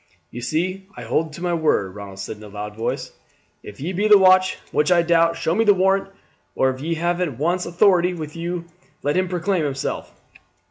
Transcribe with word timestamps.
"You 0.31 0.41
see 0.41 0.87
I 0.97 1.03
hold 1.03 1.31
to 1.33 1.43
my 1.43 1.53
word," 1.53 1.93
Ronald 1.93 2.17
said 2.17 2.37
in 2.37 2.43
a 2.43 2.47
loud 2.47 2.75
voice. 2.75 3.11
"If 3.61 3.79
ye 3.79 3.93
be 3.93 4.07
the 4.07 4.17
watch, 4.17 4.57
which 4.71 4.91
I 4.91 5.03
doubt, 5.03 5.37
show 5.37 5.53
me 5.53 5.63
the 5.63 5.75
warrant, 5.75 6.07
or 6.55 6.71
if 6.71 6.81
ye 6.81 6.95
have 6.95 7.19
one 7.37 7.59
in 7.59 7.67
authority 7.67 8.15
with 8.15 8.35
you 8.35 8.65
let 9.03 9.15
him 9.15 9.29
proclaim 9.29 9.63
himself." 9.63 10.11